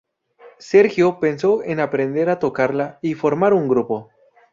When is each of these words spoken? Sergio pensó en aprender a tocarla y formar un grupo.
Sergio 0.57 1.19
pensó 1.19 1.63
en 1.63 1.79
aprender 1.79 2.29
a 2.31 2.39
tocarla 2.39 2.97
y 3.03 3.13
formar 3.13 3.53
un 3.53 3.67
grupo. 3.67 4.09